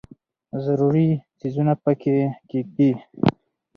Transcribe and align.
ضروري 0.65 1.07
څیزونه 1.39 1.73
پکې 1.83 2.15
کښېږدي. 2.49 2.91